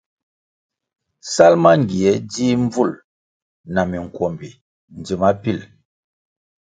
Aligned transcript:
Sal 1.33 1.53
mangie 1.63 2.11
dzih 2.29 2.55
mbvúl 2.63 2.91
na 3.73 3.81
minkwombi 3.89 4.49
ndzima 4.97 5.29
pil. 5.41 5.59